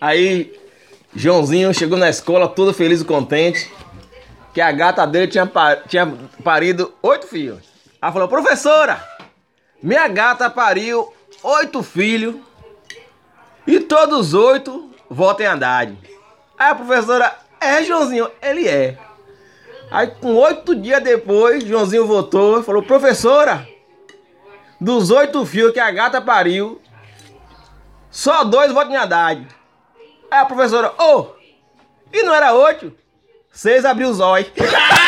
Aí, 0.00 0.52
Joãozinho 1.14 1.72
chegou 1.72 1.98
na 1.98 2.08
escola 2.10 2.48
todo 2.48 2.72
feliz 2.74 3.00
e 3.00 3.04
contente. 3.04 3.70
Que 4.52 4.60
a 4.60 4.70
gata 4.70 5.04
dele 5.06 5.26
tinha, 5.26 5.46
pa- 5.46 5.76
tinha 5.76 6.06
parido 6.44 6.92
oito 7.02 7.26
filhos. 7.26 7.58
Ela 8.00 8.12
falou, 8.12 8.28
professora, 8.28 9.02
minha 9.82 10.06
gata 10.06 10.48
pariu 10.48 11.12
oito 11.42 11.82
filhos 11.82 12.36
e 13.66 13.80
todos 13.80 14.28
os 14.28 14.34
oito 14.34 14.90
votam 15.10 15.44
em 15.46 15.48
Haddad. 15.48 15.98
Aí 16.56 16.70
a 16.70 16.74
professora, 16.74 17.36
é 17.60 17.82
Joãozinho, 17.82 18.30
ele 18.40 18.68
é. 18.68 18.96
Aí 19.90 20.06
com 20.06 20.36
oito 20.36 20.74
dias 20.76 21.02
depois, 21.02 21.64
Joãozinho 21.64 22.06
voltou 22.06 22.60
e 22.60 22.62
falou, 22.62 22.82
professora, 22.82 23.66
dos 24.80 25.10
oito 25.10 25.44
fios 25.46 25.72
que 25.72 25.80
a 25.80 25.90
gata 25.90 26.20
pariu, 26.20 26.80
só 28.14 28.44
dois 28.44 28.70
votam 28.72 28.92
em 28.92 28.96
Haddad. 28.96 29.44
Aí 30.30 30.38
a 30.38 30.44
professora, 30.44 30.94
ô, 30.96 31.30
e 32.12 32.22
não 32.22 32.32
era 32.32 32.54
oito? 32.54 32.96
Seis 33.50 33.84
abriu 33.84 34.08
os 34.08 34.20
olhos. 34.20 34.52